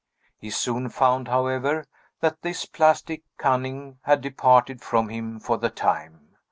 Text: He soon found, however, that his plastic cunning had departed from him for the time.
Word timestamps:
He 0.39 0.49
soon 0.49 0.89
found, 0.89 1.27
however, 1.27 1.85
that 2.21 2.37
his 2.41 2.65
plastic 2.65 3.21
cunning 3.37 3.99
had 4.01 4.21
departed 4.21 4.81
from 4.81 5.09
him 5.09 5.39
for 5.39 5.59
the 5.59 5.69
time. 5.69 6.29